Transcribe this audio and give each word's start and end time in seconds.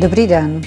Dobrý 0.00 0.26
den. 0.26 0.62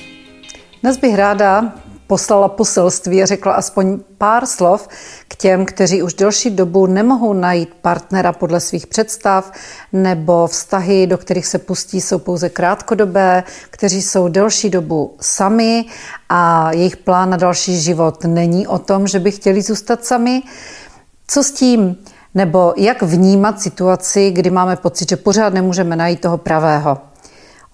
Dnes 0.81 0.97
bych 0.97 1.15
ráda 1.15 1.73
poslala 2.07 2.47
poselství 2.47 3.23
a 3.23 3.25
řekla 3.25 3.53
aspoň 3.53 3.99
pár 4.17 4.45
slov 4.45 4.87
k 5.27 5.35
těm, 5.35 5.65
kteří 5.65 6.03
už 6.03 6.13
delší 6.13 6.49
dobu 6.49 6.85
nemohou 6.85 7.33
najít 7.33 7.69
partnera 7.81 8.31
podle 8.33 8.59
svých 8.59 8.87
představ, 8.87 9.51
nebo 9.93 10.47
vztahy, 10.47 11.07
do 11.07 11.17
kterých 11.17 11.47
se 11.47 11.59
pustí, 11.59 12.01
jsou 12.01 12.19
pouze 12.19 12.49
krátkodobé, 12.49 13.43
kteří 13.69 14.01
jsou 14.01 14.27
delší 14.27 14.69
dobu 14.69 15.15
sami 15.21 15.85
a 16.29 16.71
jejich 16.71 16.97
plán 16.97 17.29
na 17.29 17.37
další 17.37 17.81
život 17.81 18.23
není 18.23 18.67
o 18.67 18.79
tom, 18.79 19.07
že 19.07 19.19
by 19.19 19.31
chtěli 19.31 19.61
zůstat 19.61 20.05
sami. 20.05 20.41
Co 21.27 21.43
s 21.43 21.51
tím? 21.51 21.97
Nebo 22.35 22.73
jak 22.77 23.01
vnímat 23.03 23.61
situaci, 23.61 24.31
kdy 24.31 24.49
máme 24.49 24.75
pocit, 24.75 25.09
že 25.09 25.15
pořád 25.17 25.53
nemůžeme 25.53 25.95
najít 25.95 26.21
toho 26.21 26.37
pravého? 26.37 27.12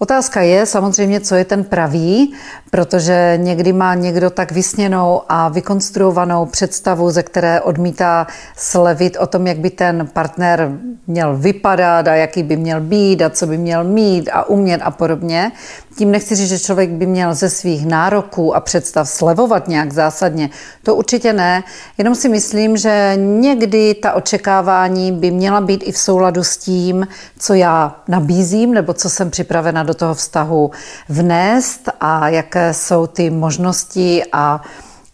Otázka 0.02 0.40
je 0.40 0.66
samozřejmě, 0.66 1.20
co 1.20 1.34
je 1.34 1.44
ten 1.44 1.64
pravý, 1.64 2.34
protože 2.70 3.34
někdy 3.36 3.72
má 3.72 3.94
někdo 3.94 4.30
tak 4.30 4.52
vysněnou 4.52 5.22
a 5.28 5.48
vykonstruovanou 5.48 6.46
představu, 6.46 7.10
ze 7.10 7.22
které 7.22 7.60
odmítá 7.60 8.26
slevit 8.56 9.16
o 9.20 9.26
tom, 9.26 9.46
jak 9.46 9.58
by 9.58 9.70
ten 9.70 10.08
partner 10.12 10.70
měl 11.06 11.36
vypadat 11.36 12.08
a 12.08 12.14
jaký 12.14 12.42
by 12.42 12.56
měl 12.56 12.80
být 12.80 13.22
a 13.22 13.30
co 13.30 13.46
by 13.46 13.58
měl 13.58 13.84
mít 13.84 14.30
a 14.32 14.48
umět 14.48 14.80
a 14.84 14.90
podobně. 14.90 15.52
Tím 15.96 16.10
nechci 16.10 16.36
říct, 16.36 16.48
že 16.48 16.58
člověk 16.58 16.90
by 16.90 17.06
měl 17.06 17.34
ze 17.34 17.50
svých 17.50 17.86
nároků 17.86 18.56
a 18.56 18.60
představ 18.60 19.08
slevovat 19.08 19.68
nějak 19.68 19.92
zásadně. 19.92 20.50
To 20.82 20.94
určitě 20.94 21.32
ne. 21.32 21.64
Jenom 21.98 22.14
si 22.14 22.28
myslím, 22.28 22.76
že 22.76 23.12
někdy 23.16 23.94
ta 23.94 24.12
očekávání 24.12 25.12
by 25.12 25.30
měla 25.30 25.60
být 25.60 25.82
i 25.86 25.92
v 25.92 25.98
souladu 25.98 26.44
s 26.44 26.56
tím, 26.56 27.08
co 27.38 27.54
já 27.54 27.96
nabízím 28.08 28.74
nebo 28.74 28.94
co 28.94 29.10
jsem 29.10 29.30
připravena 29.30 29.82
do 29.82 29.94
toho 29.94 30.14
vztahu 30.14 30.70
vnést 31.08 31.88
a 32.00 32.28
jaké 32.28 32.74
jsou 32.74 33.06
ty 33.06 33.30
možnosti 33.30 34.22
a, 34.32 34.62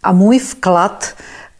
a 0.03 0.11
můj 0.11 0.39
vklad 0.39 1.05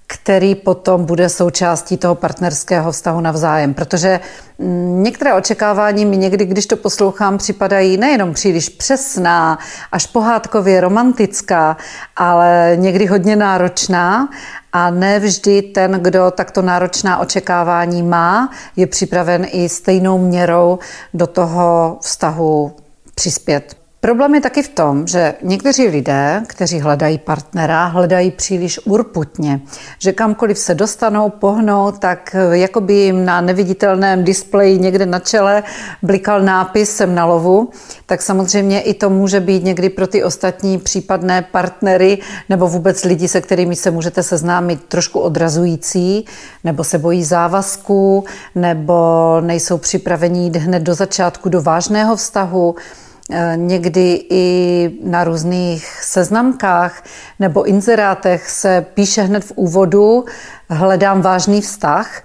který 0.08 0.56
potom 0.56 1.06
bude 1.06 1.30
součástí 1.30 1.98
toho 1.98 2.16
partnerského 2.16 2.92
vztahu 2.92 3.22
navzájem. 3.22 3.74
Protože 3.74 4.20
mm, 4.60 5.04
některé 5.04 5.34
očekávání 5.34 6.06
mi 6.06 6.18
někdy, 6.18 6.46
když 6.46 6.66
to 6.66 6.78
poslouchám, 6.78 7.38
připadají 7.38 7.98
nejenom 7.98 8.34
příliš 8.34 8.70
přesná, 8.70 9.60
až 9.92 10.06
pohádkově 10.06 10.82
romantická, 10.82 11.78
ale 12.16 12.74
někdy 12.76 13.06
hodně 13.06 13.36
náročná 13.36 14.30
a 14.74 14.92
ne 14.92 15.20
vždy 15.20 15.62
ten, 15.62 15.92
kdo 15.92 16.32
takto 16.32 16.62
náročná 16.62 17.18
očekávání 17.18 18.04
má, 18.04 18.52
je 18.76 18.88
připraven 18.88 19.48
i 19.52 19.70
stejnou 19.70 20.18
měrou 20.18 20.80
do 21.14 21.28
toho 21.28 21.98
vztahu 22.02 22.76
přispět. 23.16 23.87
Problém 24.00 24.36
je 24.36 24.42
taky 24.42 24.64
v 24.64 24.70
tom, 24.70 25.08
že 25.08 25.34
někteří 25.44 25.88
lidé, 25.88 26.44
kteří 26.48 26.80
hledají 26.80 27.18
partnera, 27.18 27.86
hledají 27.86 28.32
příliš 28.32 28.80
urputně, 28.86 29.62
že 30.00 30.14
kamkoliv 30.14 30.58
se 30.58 30.76
dostanou, 30.76 31.30
pohnou, 31.30 31.92
tak 31.92 32.36
jako 32.52 32.82
by 32.82 32.94
jim 32.94 33.26
na 33.26 33.42
neviditelném 33.42 34.24
displeji 34.24 34.80
někde 34.80 35.06
na 35.06 35.20
čele 35.20 35.64
blikal 36.02 36.42
nápis 36.42 36.96
jsem 36.96 37.16
na 37.16 37.26
lovu, 37.26 37.70
tak 38.06 38.22
samozřejmě 38.22 38.82
i 38.82 38.94
to 38.94 39.10
může 39.10 39.40
být 39.40 39.64
někdy 39.64 39.90
pro 39.90 40.08
ty 40.08 40.24
ostatní 40.24 40.78
případné 40.78 41.42
partnery 41.42 42.18
nebo 42.50 42.68
vůbec 42.68 43.04
lidi, 43.04 43.28
se 43.28 43.42
kterými 43.42 43.76
se 43.76 43.92
můžete 43.92 44.24
seznámit 44.24 44.84
trošku 44.88 45.20
odrazující, 45.20 46.26
nebo 46.64 46.84
se 46.84 46.98
bojí 46.98 47.24
závazků, 47.24 48.26
nebo 48.56 49.04
nejsou 49.42 49.78
připraveni 49.78 50.44
jít 50.44 50.56
hned 50.56 50.84
do 50.84 50.94
začátku 50.94 51.50
do 51.50 51.62
vážného 51.62 52.16
vztahu, 52.16 52.76
Eh, 52.76 53.07
někdy 53.56 54.26
i 54.30 54.92
na 55.04 55.24
různých 55.24 56.04
seznamkách 56.04 57.04
nebo 57.40 57.64
inzerátech 57.64 58.50
se 58.50 58.86
píše 58.94 59.22
hned 59.22 59.44
v 59.44 59.52
úvodu 59.56 60.26
hledám 60.70 61.22
vážný 61.22 61.62
vztah, 61.62 62.22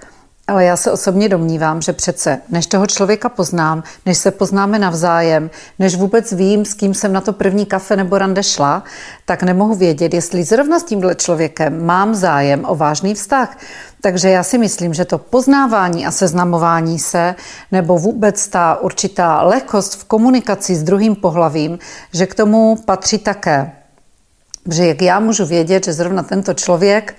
ale 0.49 0.65
já 0.65 0.77
se 0.77 0.93
osobně 0.93 1.29
domnívám, 1.29 1.83
že 1.83 1.93
přece, 1.93 2.41
než 2.49 2.67
toho 2.67 2.87
člověka 2.87 3.29
poznám, 3.29 3.83
než 4.07 4.19
se 4.19 4.31
poznáme 4.31 4.79
navzájem, 4.79 5.51
než 5.79 5.97
vůbec 5.97 6.33
vím, 6.33 6.65
s 6.65 6.75
kým 6.75 6.95
jsem 6.95 7.13
na 7.13 7.21
to 7.21 7.33
první 7.33 7.67
kafe 7.67 7.97
nebo 7.97 8.19
rande 8.19 8.43
šla, 8.43 8.85
tak 9.25 9.43
nemohu 9.43 9.75
vědět, 9.75 10.15
jestli 10.15 10.45
zrovna 10.45 10.81
s 10.81 10.85
tímhle 10.85 11.15
člověkem 11.15 11.87
mám 11.87 12.15
zájem 12.15 12.65
o 12.69 12.75
vážný 12.75 13.15
vztah. 13.15 13.59
Takže 14.01 14.29
já 14.29 14.43
si 14.43 14.59
myslím, 14.59 14.95
že 14.95 15.05
to 15.05 15.19
poznávání 15.19 16.07
a 16.07 16.11
seznamování 16.11 16.99
se, 16.99 17.35
nebo 17.73 17.99
vůbec 17.99 18.49
ta 18.49 18.79
určitá 18.81 19.43
lehkost 19.43 19.95
v 19.95 20.05
komunikaci 20.05 20.75
s 20.75 20.83
druhým 20.83 21.17
pohlavím, 21.17 21.79
že 22.13 22.27
k 22.27 22.35
tomu 22.35 22.77
patří 22.85 23.19
také. 23.19 23.73
Že 24.71 24.87
jak 24.87 25.03
já 25.03 25.21
můžu 25.21 25.47
vědět, 25.47 25.85
že 25.85 25.93
zrovna 25.93 26.23
tento 26.23 26.55
člověk 26.55 27.15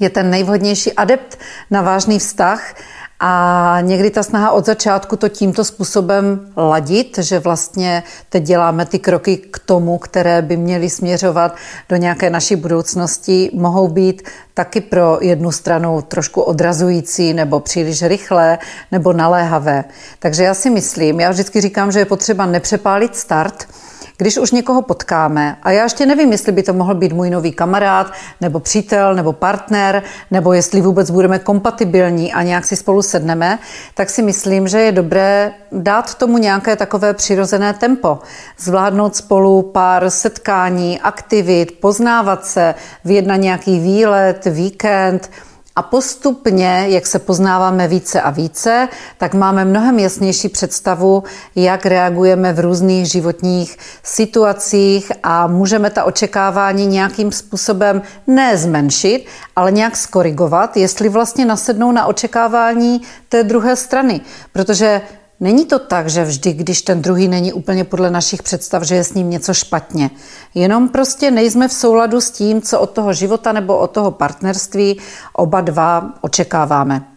je 0.00 0.10
ten 0.10 0.30
nejvhodnější 0.30 0.92
adept 0.92 1.38
na 1.70 1.82
vážný 1.82 2.18
vztah, 2.18 2.74
a 3.20 3.78
někdy 3.80 4.10
ta 4.10 4.22
snaha 4.22 4.50
od 4.50 4.66
začátku 4.66 5.16
to 5.16 5.28
tímto 5.28 5.64
způsobem 5.64 6.52
ladit, 6.56 7.18
že 7.18 7.38
vlastně 7.38 8.02
teď 8.28 8.42
děláme 8.42 8.86
ty 8.86 8.98
kroky 8.98 9.36
k 9.36 9.58
tomu, 9.58 9.98
které 9.98 10.42
by 10.42 10.56
měly 10.56 10.90
směřovat 10.90 11.56
do 11.88 11.96
nějaké 11.96 12.30
naší 12.30 12.56
budoucnosti, 12.56 13.50
mohou 13.54 13.88
být 13.88 14.22
taky 14.54 14.80
pro 14.80 15.18
jednu 15.20 15.52
stranu 15.52 16.02
trošku 16.02 16.40
odrazující 16.40 17.34
nebo 17.34 17.60
příliš 17.60 18.02
rychlé 18.02 18.58
nebo 18.92 19.12
naléhavé. 19.12 19.84
Takže 20.18 20.44
já 20.44 20.54
si 20.54 20.70
myslím, 20.70 21.20
já 21.20 21.30
vždycky 21.30 21.60
říkám, 21.60 21.92
že 21.92 21.98
je 21.98 22.04
potřeba 22.04 22.46
nepřepálit 22.46 23.16
start, 23.16 23.68
když 24.16 24.38
už 24.38 24.50
někoho 24.50 24.82
potkáme, 24.82 25.56
a 25.62 25.70
já 25.70 25.82
ještě 25.82 26.06
nevím, 26.06 26.32
jestli 26.32 26.52
by 26.52 26.62
to 26.62 26.72
mohl 26.72 26.94
být 26.94 27.12
můj 27.12 27.30
nový 27.30 27.52
kamarád, 27.52 28.12
nebo 28.40 28.60
přítel, 28.60 29.14
nebo 29.14 29.32
partner, 29.32 30.02
nebo 30.30 30.52
jestli 30.52 30.80
vůbec 30.80 31.10
budeme 31.10 31.38
kompatibilní 31.38 32.32
a 32.32 32.42
nějak 32.42 32.64
si 32.64 32.76
spolu 32.76 33.02
sedneme, 33.02 33.58
tak 33.94 34.10
si 34.10 34.22
myslím, 34.22 34.68
že 34.68 34.80
je 34.80 34.92
dobré 34.92 35.52
dát 35.72 36.14
tomu 36.14 36.38
nějaké 36.38 36.76
takové 36.76 37.14
přirozené 37.14 37.74
tempo. 37.74 38.18
Zvládnout 38.58 39.16
spolu 39.16 39.62
pár 39.62 40.10
setkání, 40.10 41.00
aktivit, 41.00 41.72
poznávat 41.80 42.46
se, 42.46 42.74
vyjednat 43.04 43.40
nějaký 43.40 43.80
výlet, 43.80 44.44
víkend, 44.44 45.30
a 45.76 45.82
postupně, 45.82 46.84
jak 46.88 47.06
se 47.06 47.18
poznáváme 47.18 47.88
více 47.88 48.20
a 48.20 48.30
více, 48.30 48.88
tak 49.18 49.34
máme 49.34 49.64
mnohem 49.64 49.98
jasnější 49.98 50.48
představu, 50.48 51.22
jak 51.56 51.86
reagujeme 51.86 52.52
v 52.52 52.60
různých 52.60 53.10
životních 53.10 53.78
situacích 54.02 55.12
a 55.22 55.46
můžeme 55.46 55.90
ta 55.90 56.04
očekávání 56.04 56.86
nějakým 56.86 57.32
způsobem 57.32 58.02
ne 58.26 58.56
zmenšit, 58.56 59.26
ale 59.56 59.72
nějak 59.72 59.96
skorigovat, 59.96 60.76
jestli 60.76 61.08
vlastně 61.08 61.44
nasednou 61.44 61.92
na 61.92 62.06
očekávání 62.06 63.02
té 63.28 63.42
druhé 63.42 63.76
strany. 63.76 64.20
Protože 64.52 65.00
Není 65.44 65.64
to 65.66 65.78
tak, 65.78 66.08
že 66.08 66.24
vždy, 66.24 66.52
když 66.52 66.82
ten 66.82 67.02
druhý 67.02 67.28
není 67.28 67.52
úplně 67.52 67.84
podle 67.84 68.10
našich 68.10 68.42
představ, 68.42 68.82
že 68.82 68.94
je 68.94 69.04
s 69.04 69.14
ním 69.14 69.30
něco 69.30 69.54
špatně. 69.54 70.10
Jenom 70.54 70.88
prostě 70.88 71.30
nejsme 71.30 71.68
v 71.68 71.72
souladu 71.72 72.20
s 72.20 72.30
tím, 72.30 72.62
co 72.62 72.80
od 72.80 72.90
toho 72.90 73.12
života 73.12 73.52
nebo 73.52 73.78
od 73.78 73.90
toho 73.90 74.10
partnerství 74.10 75.00
oba 75.32 75.60
dva 75.60 76.12
očekáváme. 76.20 77.13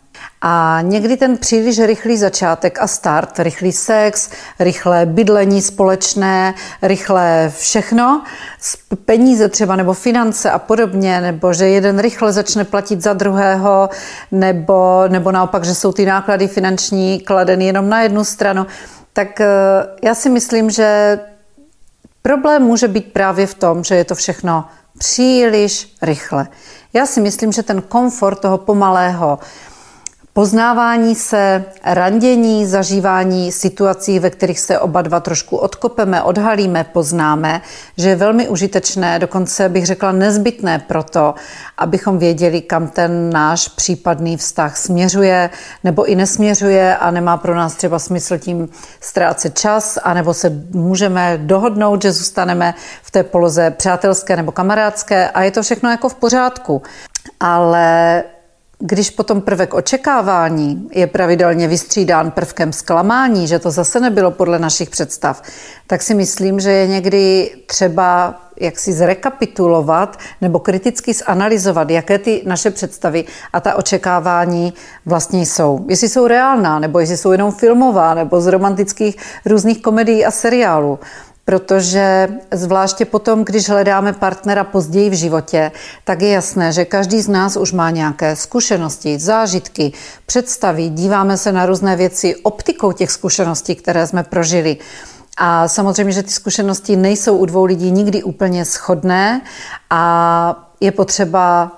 A 0.50 0.80
někdy 0.82 1.18
ten 1.18 1.38
příliš 1.38 1.80
rychlý 1.80 2.18
začátek 2.18 2.82
a 2.82 2.88
start, 2.88 3.40
rychlý 3.40 3.72
sex, 3.72 4.30
rychlé 4.60 5.06
bydlení 5.06 5.62
společné, 5.62 6.54
rychlé 6.82 7.54
všechno, 7.58 8.24
peníze 9.06 9.50
třeba 9.50 9.76
nebo 9.76 9.94
finance 9.94 10.52
a 10.52 10.60
podobně, 10.60 11.22
nebo 11.22 11.54
že 11.54 11.68
jeden 11.68 12.00
rychle 12.00 12.34
začne 12.34 12.64
platit 12.64 13.04
za 13.04 13.14
druhého, 13.14 13.90
nebo, 14.32 15.04
nebo 15.08 15.32
naopak, 15.32 15.66
že 15.66 15.76
jsou 15.76 15.92
ty 15.92 16.06
náklady 16.06 16.48
finanční 16.48 17.20
kladeny 17.20 17.66
jenom 17.66 17.90
na 17.90 18.02
jednu 18.02 18.24
stranu, 18.24 18.66
tak 19.14 19.42
eh, 19.42 19.48
já 20.04 20.16
si 20.16 20.30
myslím, 20.30 20.70
že 20.70 21.20
problém 22.22 22.64
může 22.64 22.88
být 22.88 23.14
právě 23.14 23.48
v 23.48 23.54
tom, 23.54 23.84
že 23.84 23.96
je 23.96 24.06
to 24.06 24.16
všechno 24.16 24.66
příliš 24.98 25.96
rychle. 26.02 26.48
Já 26.94 27.06
si 27.06 27.22
myslím, 27.22 27.52
že 27.52 27.64
ten 27.64 27.82
komfort 27.82 28.40
toho 28.40 28.58
pomalého, 28.58 29.40
Poznávání 30.38 31.16
se, 31.16 31.66
randění, 31.84 32.66
zažívání 32.66 33.52
situací, 33.52 34.20
ve 34.20 34.30
kterých 34.30 34.60
se 34.60 34.80
oba 34.80 35.02
dva 35.02 35.20
trošku 35.20 35.58
odkopeme, 35.58 36.22
odhalíme, 36.24 36.84
poznáme, 36.84 37.62
že 37.98 38.10
je 38.10 38.16
velmi 38.16 38.48
užitečné, 38.48 39.20
dokonce 39.20 39.70
bych 39.70 39.86
řekla 39.86 40.12
nezbytné 40.12 40.80
proto, 40.80 41.36
abychom 41.78 42.18
věděli, 42.18 42.62
kam 42.62 42.88
ten 42.88 43.30
náš 43.30 43.68
případný 43.68 44.38
vztah 44.38 44.78
směřuje 44.78 45.50
nebo 45.84 46.06
i 46.06 46.16
nesměřuje 46.16 46.98
a 46.98 47.12
nemá 47.12 47.38
pro 47.38 47.56
nás 47.56 47.76
třeba 47.76 48.00
smysl 48.00 48.38
tím 48.38 48.70
ztrácet 49.02 49.60
čas, 49.60 49.98
anebo 50.04 50.34
se 50.34 50.50
můžeme 50.72 51.38
dohodnout, 51.38 52.02
že 52.02 52.12
zůstaneme 52.12 52.74
v 53.04 53.12
té 53.12 53.24
poloze 53.24 53.72
přátelské 53.72 54.36
nebo 54.36 54.52
kamarádské 54.52 55.30
a 55.30 55.44
je 55.44 55.52
to 55.52 55.62
všechno 55.62 55.90
jako 55.90 56.10
v 56.10 56.16
pořádku. 56.16 56.82
Ale 57.40 58.24
když 58.80 59.10
potom 59.10 59.42
prvek 59.42 59.74
očekávání 59.74 60.90
je 60.92 61.08
pravidelně 61.08 61.68
vystřídán 61.68 62.32
prvkem 62.32 62.74
zklamání, 62.74 63.48
že 63.48 63.60
to 63.60 63.72
zase 63.72 64.00
nebylo 64.00 64.32
podle 64.32 64.60
našich 64.60 64.90
představ, 64.90 65.42
tak 65.88 66.02
si 66.02 66.14
myslím, 66.14 66.60
že 66.60 66.72
je 66.72 66.88
někdy 66.88 67.52
třeba 67.66 68.42
jak 68.60 68.80
si 68.80 68.94
zrekapitulovat 68.94 70.18
nebo 70.42 70.60
kriticky 70.60 71.14
zanalizovat, 71.14 71.90
jaké 71.90 72.18
ty 72.20 72.42
naše 72.46 72.72
představy 72.72 73.26
a 73.54 73.60
ta 73.60 73.76
očekávání 73.76 74.74
vlastně 75.06 75.42
jsou. 75.42 75.86
Jestli 75.90 76.10
jsou 76.10 76.28
reálná, 76.28 76.80
nebo 76.80 77.00
jestli 77.00 77.18
jsou 77.18 77.32
jenom 77.32 77.52
filmová, 77.52 78.14
nebo 78.14 78.42
z 78.42 78.48
romantických 78.48 79.18
různých 79.46 79.82
komedií 79.82 80.26
a 80.26 80.32
seriálů 80.32 81.00
protože 81.48 82.28
zvláště 82.54 83.06
potom, 83.06 83.46
když 83.46 83.70
hledáme 83.70 84.14
partnera 84.14 84.64
později 84.64 85.10
v 85.10 85.14
životě, 85.14 85.72
tak 86.04 86.22
je 86.22 86.30
jasné, 86.30 86.72
že 86.72 86.86
každý 86.86 87.22
z 87.22 87.28
nás 87.28 87.58
už 87.58 87.72
má 87.72 87.90
nějaké 87.90 88.36
zkušenosti, 88.36 89.20
zážitky, 89.20 89.94
představy, 90.26 90.90
díváme 90.90 91.38
se 91.38 91.52
na 91.52 91.66
různé 91.66 91.96
věci 91.96 92.36
optikou 92.36 92.92
těch 92.92 93.12
zkušeností, 93.12 93.76
které 93.76 94.08
jsme 94.08 94.24
prožili. 94.24 94.78
A 95.38 95.68
samozřejmě, 95.68 96.14
že 96.14 96.24
ty 96.24 96.32
zkušenosti 96.32 96.96
nejsou 96.96 97.38
u 97.38 97.46
dvou 97.46 97.66
lidí 97.66 97.92
nikdy 97.92 98.24
úplně 98.24 98.66
shodné 98.66 99.42
a 99.90 100.70
je 100.80 100.92
potřeba, 100.92 101.72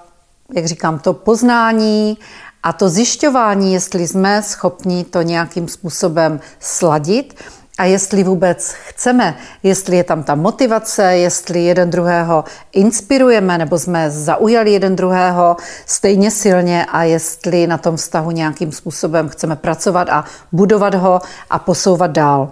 jak 0.56 0.66
říkám, 0.66 1.00
to 1.00 1.14
poznání 1.14 2.18
a 2.64 2.74
to 2.74 2.90
zjišťování, 2.90 3.74
jestli 3.74 4.08
jsme 4.08 4.44
schopni 4.44 5.04
to 5.04 5.22
nějakým 5.22 5.68
způsobem 5.68 6.40
sladit 6.60 7.36
a 7.80 7.86
jestli 7.86 8.24
vůbec 8.24 8.74
chceme, 8.88 9.38
jestli 9.64 9.98
je 9.98 10.04
tam 10.04 10.24
ta 10.24 10.36
motivace, 10.36 11.04
jestli 11.04 11.64
jeden 11.64 11.90
druhého 11.90 12.44
inspirujeme 12.72 13.58
nebo 13.58 13.80
jsme 13.80 14.12
zaujali 14.12 14.72
jeden 14.72 14.96
druhého 14.96 15.58
stejně 15.86 16.32
silně 16.32 16.86
a 16.86 17.04
jestli 17.04 17.68
na 17.68 17.78
tom 17.78 17.96
vztahu 17.96 18.32
nějakým 18.32 18.72
způsobem 18.72 19.30
chceme 19.30 19.56
pracovat 19.56 20.10
a 20.10 20.26
budovat 20.52 20.96
ho 20.96 21.22
a 21.50 21.60
posouvat 21.60 22.12
dál. 22.12 22.52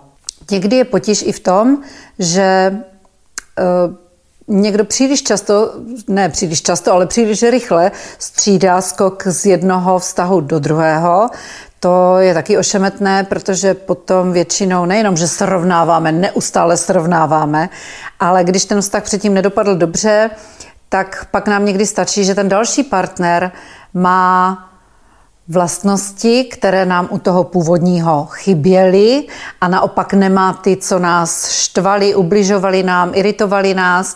Někdy 0.51 0.75
je 0.75 0.85
potíž 0.85 1.23
i 1.27 1.31
v 1.31 1.39
tom, 1.39 1.83
že 2.19 2.77
uh, 3.59 3.95
někdo 4.47 4.85
příliš 4.85 5.23
často, 5.23 5.73
ne 6.07 6.29
příliš 6.29 6.61
často, 6.61 6.93
ale 6.93 7.07
příliš 7.07 7.43
rychle 7.43 7.91
střídá 8.19 8.81
skok 8.81 9.23
z 9.27 9.45
jednoho 9.45 9.99
vztahu 9.99 10.41
do 10.41 10.59
druhého, 10.59 11.29
to 11.79 12.17
je 12.17 12.33
taky 12.33 12.57
ošemetné, 12.57 13.23
protože 13.23 13.73
potom 13.73 14.33
většinou 14.33 14.85
nejenom, 14.85 15.17
že 15.17 15.27
srovnáváme, 15.27 16.11
neustále 16.11 16.77
srovnáváme, 16.77 17.69
ale 18.19 18.43
když 18.43 18.65
ten 18.65 18.81
vztah 18.81 19.03
předtím 19.03 19.33
nedopadl 19.33 19.75
dobře, 19.75 20.29
tak 20.89 21.27
pak 21.31 21.47
nám 21.47 21.65
někdy 21.65 21.85
stačí, 21.85 22.25
že 22.25 22.35
ten 22.35 22.49
další 22.49 22.83
partner 22.83 23.51
má 23.93 24.63
vlastnosti, 25.49 26.43
které 26.43 26.85
nám 26.85 27.07
u 27.11 27.17
toho 27.17 27.43
původního 27.43 28.27
chyběly 28.31 29.27
a 29.61 29.67
naopak 29.67 30.13
nemá 30.13 30.53
ty, 30.53 30.77
co 30.77 30.99
nás 30.99 31.49
štvali, 31.49 32.15
ubližovali 32.15 32.83
nám, 32.83 33.11
iritovali 33.13 33.73
nás 33.73 34.15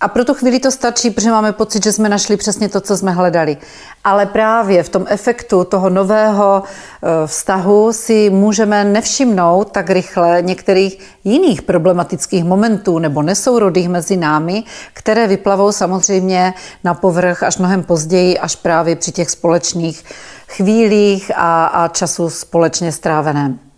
a 0.00 0.08
pro 0.08 0.24
tu 0.24 0.34
chvíli 0.34 0.60
to 0.60 0.70
stačí, 0.70 1.10
protože 1.10 1.30
máme 1.30 1.52
pocit, 1.52 1.84
že 1.84 1.92
jsme 1.92 2.08
našli 2.08 2.36
přesně 2.36 2.68
to, 2.68 2.80
co 2.80 2.96
jsme 2.96 3.12
hledali. 3.12 3.56
Ale 4.04 4.26
právě 4.26 4.82
v 4.82 4.88
tom 4.88 5.06
efektu 5.08 5.64
toho 5.64 5.90
nového 5.90 6.62
e, 6.62 7.26
vztahu 7.26 7.92
si 7.92 8.30
můžeme 8.30 8.84
nevšimnout 8.84 9.72
tak 9.72 9.90
rychle 9.90 10.42
některých 10.42 10.98
jiných 11.24 11.62
problematických 11.62 12.44
momentů 12.44 12.98
nebo 12.98 13.22
nesourodých 13.22 13.88
mezi 13.88 14.16
námi, 14.16 14.64
které 14.92 15.26
vyplavou 15.26 15.72
samozřejmě 15.72 16.54
na 16.84 16.94
povrch 16.94 17.42
až 17.42 17.58
mnohem 17.58 17.82
později, 17.82 18.38
až 18.38 18.56
právě 18.56 18.96
při 18.96 19.12
těch 19.12 19.30
společných 19.30 20.04
chvílích 20.48 21.30
a, 21.36 21.66
a 21.66 21.88
času 21.88 22.30
společně 22.30 22.92
stráveném. 22.92 23.69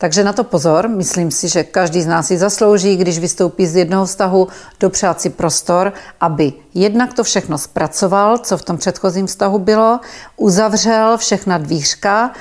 Takže 0.00 0.24
na 0.24 0.32
to 0.32 0.44
pozor, 0.44 0.88
myslím 0.88 1.30
si, 1.30 1.48
že 1.48 1.64
každý 1.64 2.02
z 2.02 2.06
nás 2.06 2.26
si 2.26 2.38
zaslouží, 2.38 2.96
když 2.96 3.18
vystoupí 3.18 3.66
z 3.66 3.76
jednoho 3.76 4.06
vztahu, 4.06 4.48
dopřát 4.80 5.20
si 5.20 5.30
prostor, 5.30 5.92
aby 6.20 6.52
jednak 6.74 7.14
to 7.14 7.24
všechno 7.24 7.58
zpracoval, 7.58 8.38
co 8.38 8.56
v 8.56 8.62
tom 8.62 8.78
předchozím 8.78 9.26
vztahu 9.26 9.58
bylo, 9.58 10.00
uzavřel 10.36 11.18
všechna 11.18 11.58
dvířka 11.58 12.32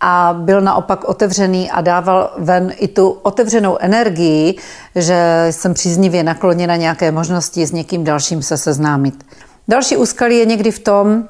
a 0.00 0.36
byl 0.38 0.60
naopak 0.60 1.04
otevřený 1.04 1.70
a 1.70 1.80
dával 1.80 2.34
ven 2.38 2.72
i 2.76 2.88
tu 2.88 3.10
otevřenou 3.10 3.78
energii, 3.80 4.54
že 4.94 5.46
jsem 5.50 5.74
příznivě 5.74 6.22
nakloněna 6.22 6.76
nějaké 6.76 7.10
možnosti 7.10 7.66
s 7.66 7.72
někým 7.72 8.04
dalším 8.04 8.42
se 8.42 8.56
seznámit. 8.56 9.26
Další 9.68 9.96
úskalí 9.96 10.36
je 10.36 10.46
někdy 10.46 10.70
v 10.70 10.78
tom, 10.78 11.24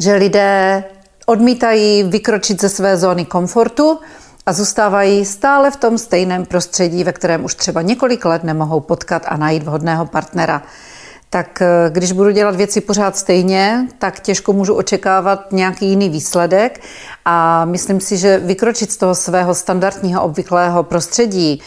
že 0.00 0.14
lidé 0.14 0.84
odmítají 1.26 2.02
vykročit 2.02 2.60
ze 2.60 2.68
své 2.68 2.96
zóny 2.96 3.24
komfortu, 3.24 3.98
a 4.46 4.52
zůstávají 4.52 5.24
stále 5.24 5.70
v 5.70 5.76
tom 5.76 5.98
stejném 5.98 6.46
prostředí, 6.46 7.04
ve 7.04 7.12
kterém 7.12 7.44
už 7.44 7.54
třeba 7.54 7.82
několik 7.82 8.24
let 8.24 8.44
nemohou 8.44 8.80
potkat 8.80 9.22
a 9.28 9.36
najít 9.36 9.62
vhodného 9.62 10.06
partnera. 10.06 10.62
Tak 11.30 11.62
eh, 11.62 11.90
když 11.90 12.12
budu 12.12 12.30
dělat 12.30 12.56
věci 12.56 12.80
pořád 12.80 13.16
stejně, 13.16 13.88
tak 13.98 14.20
těžko 14.20 14.52
můžu 14.52 14.74
očekávat 14.74 15.52
nějaký 15.52 15.86
jiný 15.88 16.08
výsledek 16.08 16.80
a 17.24 17.64
myslím 17.64 18.00
si, 18.00 18.16
že 18.16 18.38
vykročit 18.38 18.92
z 18.92 18.96
toho 18.96 19.14
svého 19.14 19.54
standardního 19.54 20.22
obvyklého 20.22 20.82
prostředí, 20.82 21.62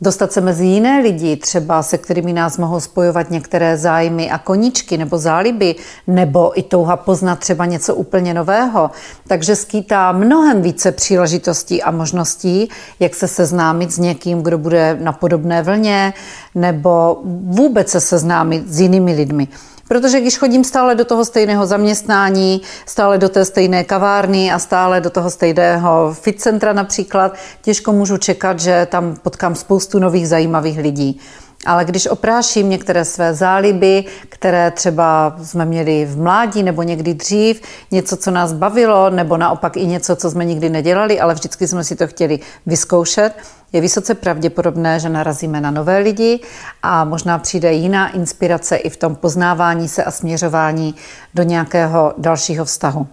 dostat 0.00 0.32
se 0.32 0.40
mezi 0.40 0.66
jiné 0.66 1.00
lidi, 1.00 1.36
třeba 1.36 1.82
se 1.82 1.98
kterými 1.98 2.32
nás 2.32 2.58
mohou 2.58 2.80
spojovat 2.80 3.30
některé 3.30 3.76
zájmy 3.76 4.30
a 4.30 4.38
koníčky 4.38 4.96
nebo 4.96 5.18
záliby, 5.18 5.74
nebo 6.06 6.58
i 6.58 6.62
touha 6.62 6.96
poznat 6.96 7.38
třeba 7.38 7.66
něco 7.66 7.94
úplně 7.94 8.34
nového. 8.34 8.90
Takže 9.28 9.56
skýtá 9.56 10.12
mnohem 10.12 10.62
více 10.62 10.92
příležitostí 10.92 11.82
a 11.82 11.90
možností, 11.90 12.68
jak 13.00 13.14
se 13.14 13.28
seznámit 13.28 13.92
s 13.92 13.98
někým, 13.98 14.42
kdo 14.42 14.58
bude 14.58 14.98
na 15.00 15.12
podobné 15.12 15.62
vlně, 15.62 16.12
nebo 16.54 17.20
vůbec 17.44 17.88
se 17.88 18.00
seznámit 18.00 18.68
s 18.68 18.80
jinými 18.80 19.14
lidmi. 19.14 19.48
Protože 19.88 20.20
když 20.20 20.38
chodím 20.38 20.64
stále 20.64 20.94
do 20.94 21.04
toho 21.04 21.24
stejného 21.24 21.66
zaměstnání, 21.66 22.62
stále 22.86 23.18
do 23.18 23.28
té 23.28 23.44
stejné 23.44 23.84
kavárny 23.84 24.52
a 24.52 24.58
stále 24.58 25.00
do 25.00 25.10
toho 25.10 25.30
stejného 25.30 26.14
fit 26.20 26.40
centra 26.40 26.72
například, 26.72 27.34
těžko 27.62 27.92
můžu 27.92 28.16
čekat, 28.16 28.60
že 28.60 28.86
tam 28.90 29.16
potkám 29.22 29.54
spoustu 29.54 29.98
nových 29.98 30.28
zajímavých 30.28 30.78
lidí. 30.78 31.20
Ale 31.68 31.84
když 31.84 32.06
opráším 32.06 32.70
některé 32.70 33.04
své 33.04 33.34
záliby, 33.34 34.04
které 34.28 34.70
třeba 34.70 35.36
jsme 35.42 35.64
měli 35.64 36.04
v 36.04 36.18
mládí 36.18 36.62
nebo 36.62 36.82
někdy 36.82 37.14
dřív, 37.14 37.60
něco, 37.90 38.16
co 38.16 38.30
nás 38.30 38.52
bavilo, 38.52 39.10
nebo 39.10 39.36
naopak 39.36 39.76
i 39.76 39.86
něco, 39.86 40.16
co 40.16 40.30
jsme 40.30 40.44
nikdy 40.44 40.68
nedělali, 40.68 41.20
ale 41.20 41.34
vždycky 41.34 41.68
jsme 41.68 41.84
si 41.84 41.96
to 41.96 42.06
chtěli 42.06 42.38
vyzkoušet, 42.66 43.32
je 43.72 43.80
vysoce 43.80 44.14
pravděpodobné, 44.14 45.00
že 45.00 45.08
narazíme 45.08 45.60
na 45.60 45.70
nové 45.70 45.98
lidi 45.98 46.40
a 46.82 47.04
možná 47.04 47.38
přijde 47.38 47.72
jiná 47.72 48.08
inspirace 48.08 48.76
i 48.76 48.90
v 48.90 48.96
tom 48.96 49.16
poznávání 49.16 49.88
se 49.88 50.04
a 50.04 50.10
směřování 50.10 50.94
do 51.34 51.42
nějakého 51.42 52.14
dalšího 52.18 52.64
vztahu. 52.64 53.06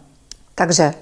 Takže 0.56 0.94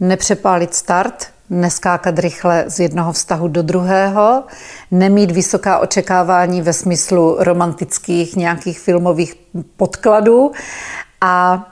nepřepálit 0.00 0.74
start, 0.74 1.26
neskákat 1.50 2.18
rychle 2.18 2.64
z 2.68 2.80
jednoho 2.80 3.12
vztahu 3.12 3.48
do 3.48 3.62
druhého, 3.62 4.44
nemít 4.90 5.30
vysoká 5.30 5.78
očekávání 5.78 6.62
ve 6.62 6.72
smyslu 6.72 7.36
romantických 7.38 8.36
nějakých 8.36 8.80
filmových 8.80 9.34
podkladů 9.76 10.52
a 11.20 11.66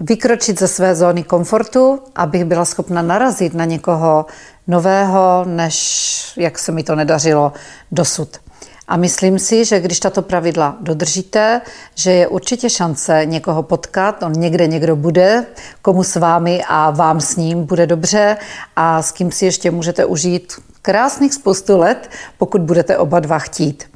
vykročit 0.00 0.58
ze 0.58 0.68
své 0.68 0.94
zóny 0.94 1.22
komfortu, 1.22 2.00
abych 2.14 2.44
byla 2.44 2.64
schopna 2.64 3.02
narazit 3.02 3.54
na 3.54 3.64
někoho 3.64 4.26
nového, 4.66 5.44
než 5.44 6.32
jak 6.36 6.58
se 6.58 6.72
mi 6.72 6.82
to 6.82 6.94
nedařilo 6.94 7.52
dosud. 7.92 8.45
A 8.88 8.96
myslím 8.96 9.38
si, 9.38 9.64
že 9.64 9.80
když 9.80 10.00
tato 10.00 10.22
pravidla 10.22 10.76
dodržíte, 10.80 11.60
že 11.94 12.12
je 12.12 12.28
určitě 12.28 12.70
šance 12.70 13.22
někoho 13.24 13.62
potkat, 13.62 14.22
on 14.22 14.32
někde 14.32 14.66
někdo 14.66 14.96
bude, 14.96 15.46
komu 15.82 16.04
s 16.04 16.16
vámi 16.16 16.64
a 16.68 16.90
vám 16.90 17.20
s 17.20 17.36
ním 17.36 17.66
bude 17.66 17.86
dobře 17.86 18.36
a 18.76 19.02
s 19.02 19.12
kým 19.12 19.32
si 19.32 19.44
ještě 19.44 19.70
můžete 19.70 20.04
užít 20.04 20.52
krásných 20.82 21.34
spoustu 21.34 21.78
let, 21.78 22.10
pokud 22.38 22.60
budete 22.60 22.98
oba 22.98 23.20
dva 23.20 23.38
chtít. 23.38 23.95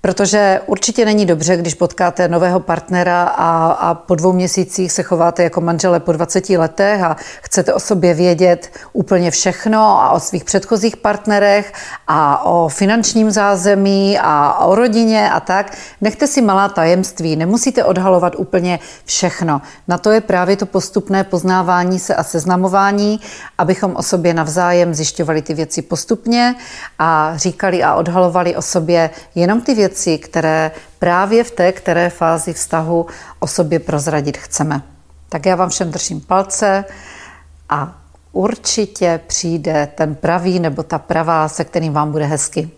Protože 0.00 0.60
určitě 0.66 1.04
není 1.04 1.26
dobře, 1.26 1.56
když 1.56 1.74
potkáte 1.74 2.28
nového 2.28 2.60
partnera 2.60 3.22
a, 3.22 3.66
a 3.66 3.94
po 3.94 4.14
dvou 4.14 4.32
měsících 4.32 4.92
se 4.92 5.02
chováte 5.02 5.42
jako 5.42 5.60
manžele 5.60 6.00
po 6.00 6.12
20 6.12 6.50
letech 6.50 7.02
a 7.02 7.16
chcete 7.42 7.74
o 7.74 7.80
sobě 7.80 8.14
vědět 8.14 8.70
úplně 8.92 9.30
všechno 9.30 9.80
a 10.02 10.10
o 10.10 10.20
svých 10.20 10.44
předchozích 10.44 10.96
partnerech 10.96 11.72
a 12.06 12.44
o 12.44 12.68
finančním 12.68 13.30
zázemí 13.30 14.18
a 14.18 14.58
o 14.64 14.74
rodině 14.74 15.30
a 15.30 15.40
tak. 15.40 15.76
Nechte 16.00 16.26
si 16.26 16.42
malá 16.42 16.68
tajemství, 16.68 17.36
nemusíte 17.36 17.84
odhalovat 17.84 18.34
úplně 18.36 18.78
všechno. 19.04 19.62
Na 19.88 19.98
to 19.98 20.10
je 20.10 20.20
právě 20.20 20.56
to 20.56 20.66
postupné 20.66 21.24
poznávání 21.24 21.98
se 21.98 22.14
a 22.14 22.22
seznamování, 22.22 23.20
abychom 23.58 23.96
o 23.96 24.02
sobě 24.02 24.34
navzájem 24.34 24.94
zjišťovali 24.94 25.42
ty 25.42 25.54
věci 25.54 25.82
postupně 25.82 26.54
a 26.98 27.32
říkali 27.36 27.82
a 27.82 27.94
odhalovali 27.94 28.56
o 28.56 28.62
sobě 28.62 29.10
jenom 29.34 29.60
ty 29.60 29.74
věci, 29.74 29.87
věci, 29.88 30.18
které 30.18 30.70
právě 30.98 31.44
v 31.44 31.50
té 31.50 31.72
které 31.72 32.10
fázi 32.10 32.52
vztahu 32.52 33.06
o 33.38 33.46
sobě 33.46 33.78
prozradit 33.78 34.36
chceme. 34.36 34.82
Tak 35.28 35.46
já 35.46 35.56
vám 35.56 35.68
všem 35.68 35.90
držím 35.90 36.20
palce 36.20 36.84
a 37.68 38.02
určitě 38.32 39.20
přijde 39.26 39.88
ten 39.94 40.14
pravý 40.14 40.60
nebo 40.60 40.82
ta 40.82 40.98
pravá, 40.98 41.48
se 41.48 41.64
kterým 41.64 41.92
vám 41.92 42.12
bude 42.12 42.24
hezky. 42.24 42.70